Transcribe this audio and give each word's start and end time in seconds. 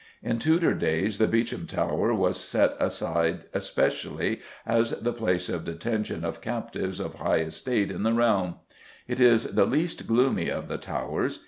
In 0.23 0.39
Tudor 0.39 0.73
days 0.73 1.19
the 1.19 1.27
Beauchamp 1.27 1.69
Tower 1.69 2.11
was 2.15 2.35
set 2.43 2.75
aside 2.79 3.45
specially 3.61 4.41
as 4.65 4.99
the 4.99 5.13
place 5.13 5.47
of 5.47 5.63
detention 5.63 6.25
of 6.25 6.41
captives 6.41 6.99
of 6.99 7.13
high 7.13 7.41
estate 7.41 7.91
in 7.91 8.01
the 8.01 8.11
realm. 8.13 8.55
It 9.07 9.19
is 9.19 9.43
the 9.53 9.65
least 9.65 10.07
gloomy 10.07 10.49
of 10.49 10.67
the 10.67 10.79
towers. 10.79 11.37